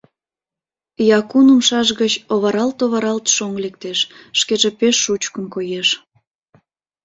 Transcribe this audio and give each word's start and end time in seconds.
Якун 1.19 1.45
умшаж 1.53 1.87
гыч 2.01 2.13
оваралт-оваралт 2.33 3.25
шоҥ 3.35 3.53
лектеш, 3.63 3.99
шкеже 4.39 4.69
пеш 4.79 4.95
шучкын 5.03 5.45
коеш. 5.55 5.89